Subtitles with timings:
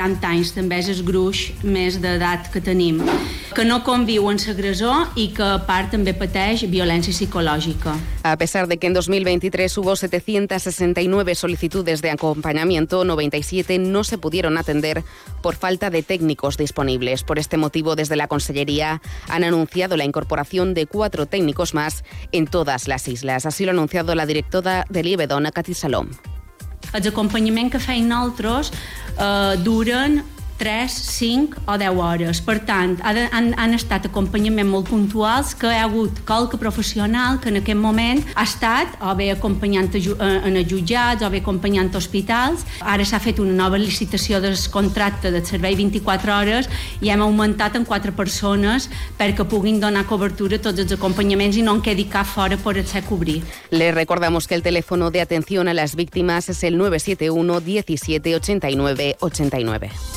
[0.00, 3.02] 40 anys també és el gruix més d'edat que tenim,
[3.52, 7.92] que no conviu amb l'agressor i que a part també pateix violència psicològica.
[8.22, 14.56] A pesar de que en 2023 hubo 769 solicitudes de acompañamiento, 97 no se pudieron
[14.56, 15.04] atender
[15.42, 17.22] por falta de técnicos disponibles.
[17.22, 22.46] Por este motivo, desde la Consellería han anunciado la incorporación de cuatro técnicos más en
[22.46, 23.44] todas las islas.
[23.44, 26.08] Así lo ha anunciado la directora de l'IBEDON, Cati Salom.
[26.96, 30.20] Els acompanyaments que feien nosaltres eh, duren
[30.60, 32.42] 3, 5 o 10 hores.
[32.44, 37.48] Per tant, han, han estat acompanyaments molt puntuals que hi ha hagut qualque professional que
[37.48, 41.88] en aquest moment ha estat o bé acompanyant eh, en els jutjats o bé acompanyant
[41.96, 42.66] hospitals.
[42.84, 46.68] Ara s'ha fet una nova licitació del contracte del servei 24 hores
[47.00, 51.64] i hem augmentat en 4 persones perquè puguin donar cobertura a tots els acompanyaments i
[51.64, 53.40] no en quedi cap fora per ser cobrir.
[53.70, 59.16] Le recordamos que el teléfono de atención a las víctimas es el 971 17 89
[59.20, 60.09] 89.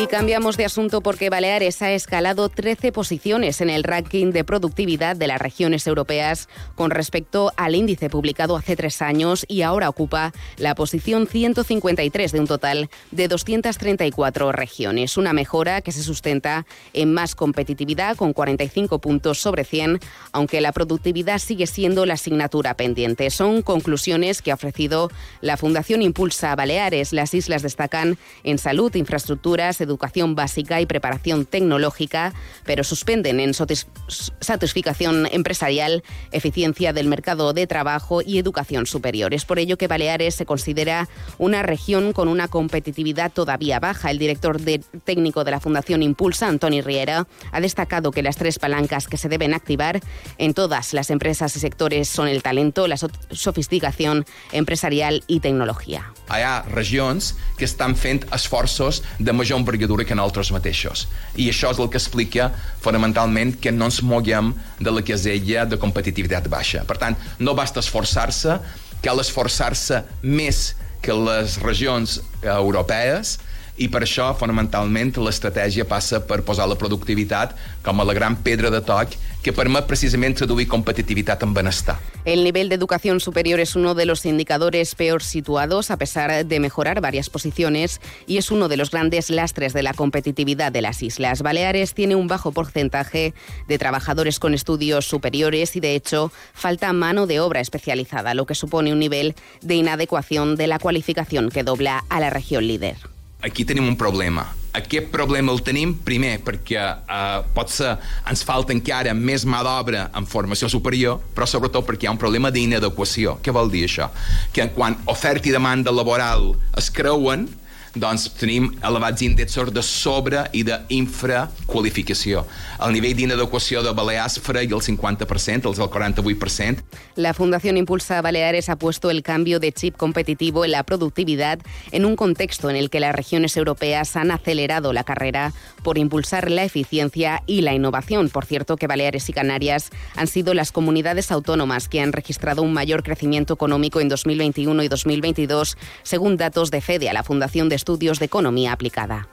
[0.00, 5.14] Y cambiamos de asunto porque Baleares ha escalado 13 posiciones en el ranking de productividad
[5.14, 10.32] de las regiones europeas con respecto al índice publicado hace tres años y ahora ocupa
[10.56, 15.18] la posición 153 de un total de 234 regiones.
[15.18, 20.00] Una mejora que se sustenta en más competitividad con 45 puntos sobre 100,
[20.32, 23.28] aunque la productividad sigue siendo la asignatura pendiente.
[23.28, 25.10] Son conclusiones que ha ofrecido
[25.42, 27.12] la Fundación Impulsa Baleares.
[27.12, 29.89] Las islas destacan en salud, infraestructuras, educación
[30.34, 32.32] básica y preparación tecnológica,
[32.64, 36.02] pero suspenden en satisfacción empresarial,
[36.32, 39.34] eficiencia del mercado de trabajo y educación superior.
[39.34, 44.10] Es por ello que Baleares se considera una región con una competitividad todavía baja.
[44.10, 44.60] El director
[45.04, 49.28] técnico de la Fundación Impulsa, Antoni Riera, ha destacado que las tres palancas que se
[49.28, 50.00] deben activar
[50.38, 56.12] en todas las empresas y sectores son el talento, la sofisticación empresarial y tecnología.
[56.28, 61.06] Hay regions que están fent esforços de mayor envergadura que nosaltres mateixos.
[61.36, 62.50] I això és el que explica
[62.84, 66.84] fonamentalment que no ens moguem de la casella de competitivitat baixa.
[66.84, 68.58] Per tant, no basta esforçar-se,
[69.02, 73.38] cal esforçar-se més que les regions europees
[73.76, 77.54] i per això, fonamentalment, l'estratègia passa per posar la productivitat
[77.84, 81.98] com a la gran pedra de toc que permet precisamente traduir competitividad en bienestar.
[82.24, 86.60] El nivel de educación superior es uno de los indicadores peor situados a pesar de
[86.60, 91.02] mejorar varias posiciones y es uno de los grandes lastres de la competitividad de las
[91.02, 91.40] islas.
[91.40, 93.32] Baleares tiene un bajo porcentaje
[93.68, 98.54] de trabajadores con estudios superiores y de hecho falta mano de obra especializada, lo que
[98.54, 102.96] supone un nivel de inadecuación de la cualificación que dobla a la región líder.
[103.42, 104.44] Aquí tenim un problema.
[104.76, 107.96] Aquest problema el tenim, primer, perquè eh, pot ser
[108.30, 112.20] ens falta encara més mà d'obra en formació superior, però sobretot perquè hi ha un
[112.20, 113.38] problema d'inadequació.
[113.42, 114.10] Què vol dir això?
[114.54, 117.48] Que quan oferta i demanda laboral es creuen,
[117.94, 122.44] doncs tenim elevats índexs de sobre i d'infraqualificació.
[122.80, 126.84] El nivell d'inadequació de Balears freia el 50%, els del 48%.
[127.16, 131.58] La Fundación Impulsa Baleares ha puesto el cambio de chip competitivo en la productividad
[131.90, 135.52] en un contexto en el que las regiones europeas han acelerado la carrera
[135.82, 138.28] por impulsar la eficiencia y la innovación.
[138.28, 142.72] Por cierto, que Baleares y Canarias han sido las comunidades autónomas que han registrado un
[142.72, 147.79] mayor crecimiento económico en 2021 y 2022, según datos de FEDE, a la Fundación de
[147.80, 149.26] Estudios de Economía Aplicada.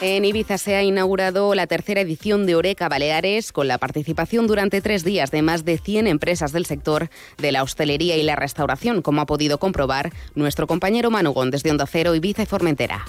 [0.00, 4.80] En Ibiza se ha inaugurado la tercera edición de Oreca Baleares con la participación durante
[4.80, 9.02] tres días de más de 100 empresas del sector de la hostelería y la restauración,
[9.02, 13.04] como ha podido comprobar nuestro compañero Manugón desde Onda Cero, Ibiza y Formentera.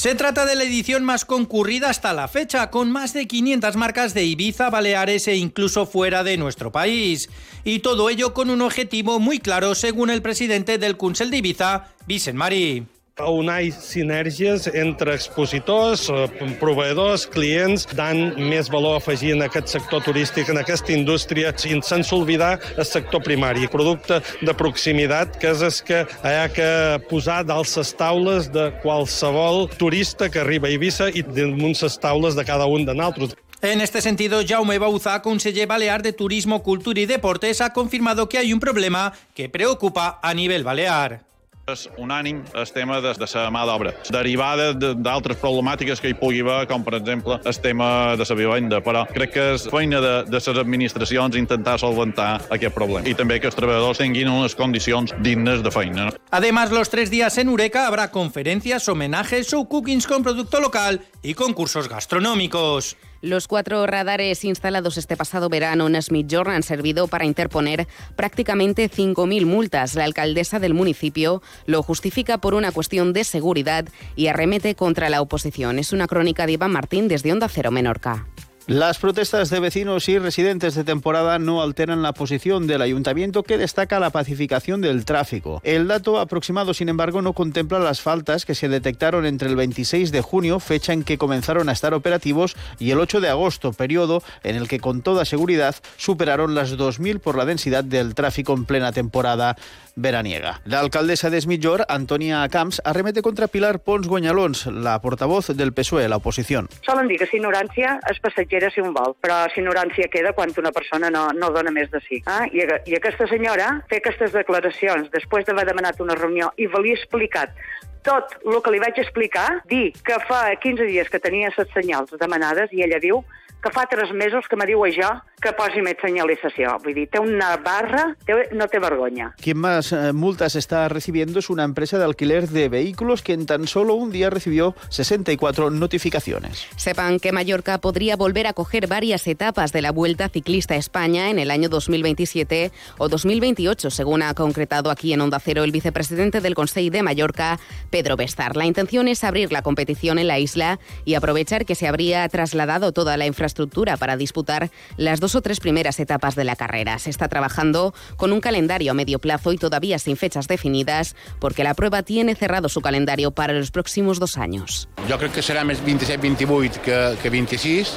[0.00, 4.14] Se trata de la edición más concurrida hasta la fecha, con más de 500 marcas
[4.14, 7.28] de Ibiza, Baleares e incluso fuera de nuestro país.
[7.64, 11.88] Y todo ello con un objetivo muy claro, según el presidente del Consell de Ibiza,
[12.06, 12.86] Vicent Mari.
[13.28, 16.28] Unir sinergies entre expositors, eh,
[16.60, 22.58] proveïdors, clients, dant més valor afegit en aquest sector turístic, en aquesta indústria, sense oblidar
[22.76, 26.70] el sector primari, producte de proximitat, que és el que hi ha que
[27.10, 32.34] posar dalt les taules de qualsevol turista que arriba a Eivissa i damunt les taules
[32.34, 33.36] de cada un de nosaltres.
[33.62, 38.38] En este sentido, Jaume Bauza, conseller balear de Turismo, Cultura y Deportes, ha confirmado que
[38.38, 41.29] hay un problema que preocupa a nivel balear.
[41.70, 46.42] És unànim el tema de, de la mà d'obra, derivada d'altres problemàtiques que hi pugui
[46.44, 50.14] haver, com per exemple el tema de la vivenda, però crec que és feina de,
[50.26, 55.14] de les administracions intentar solventar aquest problema i també que els treballadors tinguin unes condicions
[55.20, 56.10] dignes de feina.
[56.30, 61.34] Además, los tres días en Ureca habrá conferencias, homenajes, show cookings con producto local y
[61.34, 62.96] concursos gastronómicos.
[63.22, 67.86] Los cuatro radares instalados este pasado verano en Smith-Jordan han servido para interponer
[68.16, 69.94] prácticamente 5.000 multas.
[69.94, 73.86] La alcaldesa del municipio lo justifica por una cuestión de seguridad
[74.16, 75.78] y arremete contra la oposición.
[75.78, 78.26] Es una crónica de Iván Martín desde Onda Cero Menorca.
[78.66, 83.58] Las protestas de vecinos y residentes de temporada no alteran la posición del ayuntamiento que
[83.58, 85.60] destaca la pacificación del tráfico.
[85.64, 90.12] El dato aproximado, sin embargo, no contempla las faltas que se detectaron entre el 26
[90.12, 94.22] de junio, fecha en que comenzaron a estar operativos, y el 8 de agosto, periodo
[94.44, 98.66] en el que con toda seguridad superaron las 2.000 por la densidad del tráfico en
[98.66, 99.56] plena temporada
[100.00, 100.60] veraniega.
[100.64, 101.40] La alcaldesa de
[101.88, 106.68] Antonia Camps, arremete contra Pilar Pons Guanyalons, la portavoz del PSOE, la oposición.
[106.86, 110.52] Solen dir que si ignorància és passatgera si un vol, però si ignorància queda quan
[110.56, 112.22] una persona no, no dona més de si.
[112.26, 112.46] Ah?
[112.50, 117.54] I, I aquesta senyora fer aquestes declaracions després d'haver demanat una reunió i valia explicat
[118.02, 122.14] tot el que li vaig explicar, dir que fa 15 dies que tenia set senyals
[122.20, 123.20] demanades i ella diu
[123.62, 126.80] que fa tres mesos que me diu això que posi més señalización.
[126.84, 129.30] Vull dir, té una barra, té, no té vergonya.
[129.40, 133.46] Quien más eh, multas está recibiendo es una empresa de alquiler de vehículos que en
[133.46, 136.66] tan solo un día recibió 64 notificaciones.
[136.76, 141.30] Sepan que Mallorca podría volver a coger varias etapas de la Vuelta Ciclista a España
[141.30, 146.40] en el año 2027 o 2028, según ha concretado aquí en Onda Cero el vicepresidente
[146.40, 147.58] del Consejo de Mallorca,
[147.90, 148.56] Pedro Bestar.
[148.56, 152.92] La intención es abrir la competición en la isla y aprovechar que se habría trasladado
[152.92, 153.49] toda la infraestructura
[153.98, 156.98] para disputar las dos o tres primeras etapas de la carrera.
[156.98, 161.64] Se está trabajando con un calendario a medio plazo y todavía sin fechas definidas, porque
[161.64, 164.88] la prueba tiene cerrado su calendario para los próximos dos años.
[165.08, 167.96] Jo crec que serà més 27-28 que, que 26.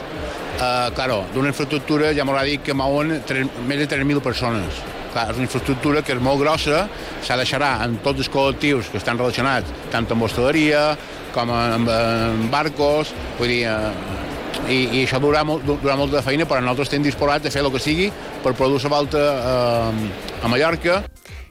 [0.54, 4.82] Uh, claro, d'una infraestructura, ja m'haurà dit que mouen 3, més de 3.000 persones.
[5.14, 6.88] Clar, és una infraestructura que és molt grossa,
[7.26, 10.94] s'ha de xerrar amb tots els col·lectius que estan relacionats, tant amb hostaleria
[11.34, 14.23] com amb, amb barcos, vull dir, uh,
[14.70, 17.72] i, i això durarà, molt, durarà molta feina, però nosaltres estem disposats a fer el
[17.74, 18.12] que sigui
[18.44, 21.02] per produir la volta eh, a Mallorca.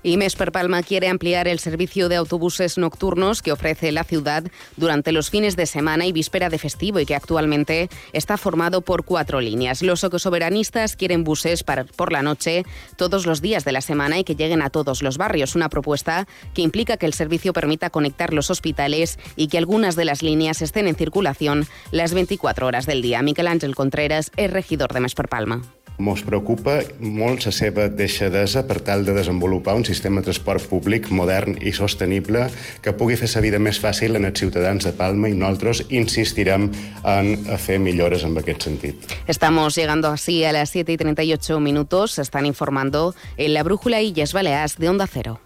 [0.02, 4.44] Y Mesper Palma quiere ampliar el servicio de autobuses nocturnos que ofrece la ciudad
[4.76, 9.04] durante los fines de semana y víspera de festivo y que actualmente está formado por
[9.04, 9.82] cuatro líneas.
[9.82, 12.64] Los soberanistas quieren buses por la noche
[12.96, 15.54] todos los días de la semana y que lleguen a todos los barrios.
[15.54, 20.04] Una propuesta que implica que el servicio permita conectar los hospitales y que algunas de
[20.04, 23.22] las líneas estén en circulación las 24 horas del día.
[23.22, 25.62] Miquel Ángel Contreras es regidor de Mesper Palma.
[25.98, 31.10] Mos preocupa molt la seva deixadesa per tal de desenvolupar un sistema de transport públic
[31.10, 32.46] modern i sostenible
[32.82, 36.70] que pugui fer la vida més fàcil en els ciutadans de Palma i nosaltres insistirem
[37.04, 39.16] en fer millores en aquest sentit.
[39.26, 42.12] Estamos llegando así a las 7 y 38 minutos.
[42.12, 45.40] Se están informando en la Brújula Illes Baleares de Onda Cero.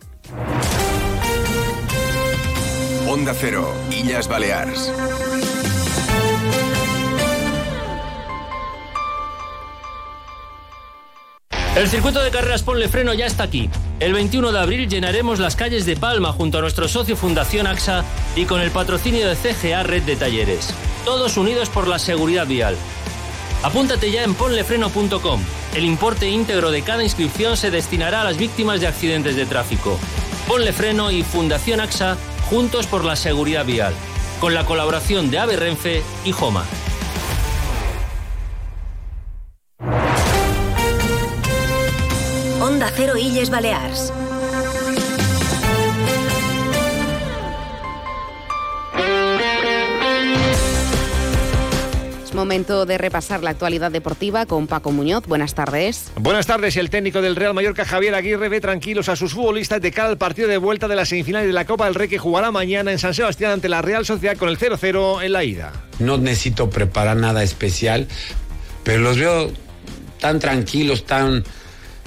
[3.09, 4.91] Onda Cero, Illes Balears.
[11.77, 13.69] El circuito de carreras Ponle Freno ya está aquí.
[14.01, 18.03] El 21 de abril llenaremos las calles de Palma junto a nuestro socio Fundación AXA
[18.35, 20.73] y con el patrocinio de CGA Red de Talleres.
[21.05, 22.77] Todos unidos por la seguridad vial.
[23.63, 25.41] Apúntate ya en ponlefreno.com.
[25.75, 29.99] El importe íntegro de cada inscripción se destinará a las víctimas de accidentes de tráfico.
[30.49, 32.17] Ponle Freno y Fundación AXA
[32.49, 33.93] juntos por la seguridad vial.
[34.41, 36.65] Con la colaboración de Ave Renfe y Joma.
[42.67, 44.13] Onda Cero Illes Balears.
[52.25, 55.27] Es momento de repasar la actualidad deportiva con Paco Muñoz.
[55.29, 56.11] Buenas tardes.
[56.17, 56.77] Buenas tardes.
[56.77, 60.19] El técnico del Real Mallorca, Javier Aguirre, ve tranquilos a sus futbolistas de cara al
[60.19, 62.99] partido de vuelta de la semifinal de la Copa del Rey que jugará mañana en
[62.99, 65.73] San Sebastián ante la Real Sociedad con el 0-0 en la ida.
[66.01, 68.09] No necesito preparar nada especial,
[68.83, 69.53] pero los veo
[70.19, 71.45] tan tranquilos, tan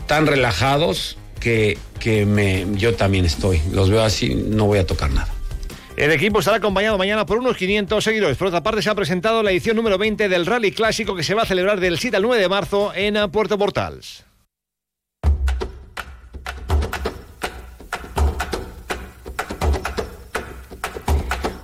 [0.10, 3.62] tan relajados que, que me, yo también estoy.
[3.72, 5.32] Los veo así, no voy a tocar nada.
[5.96, 8.36] El equipo estará acompañado mañana por unos 500 seguidores.
[8.36, 11.36] Por otra parte, se ha presentado la edición número 20 del Rally Clásico que se
[11.36, 14.26] va a celebrar del 7 al 9 de marzo en Puerto Portals.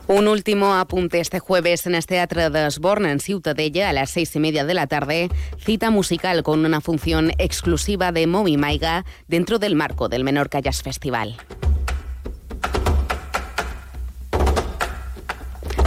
[0.07, 4.35] Un último apunte este jueves en el Teatro de Osborne en Ciutadella a las seis
[4.35, 9.57] y media de la tarde, cita musical con una función exclusiva de Momi Maiga dentro
[9.57, 11.37] del marco del Menorca Jazz Festival.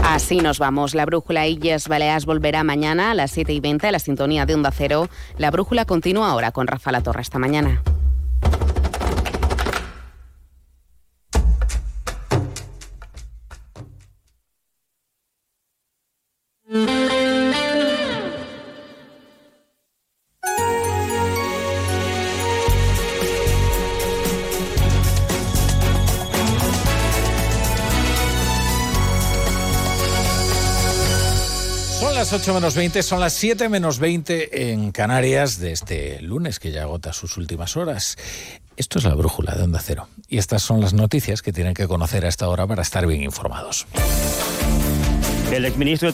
[0.02, 0.96] Así nos vamos.
[0.96, 4.54] La brújula Illes Baleas volverá mañana a las 7 y 20 a la sintonía de
[4.54, 5.08] Onda Cero.
[5.36, 7.20] La brújula continúa ahora con Rafa La Torre.
[7.20, 7.82] Hasta mañana.
[32.18, 36.72] Las 8 menos 20, son las 7 menos 20 en Canarias de este lunes que
[36.72, 38.16] ya agota sus últimas horas.
[38.76, 40.08] Esto es la brújula de Onda Cero.
[40.28, 43.22] Y estas son las noticias que tienen que conocer a esta hora para estar bien
[43.22, 43.86] informados.
[45.52, 46.06] El exministro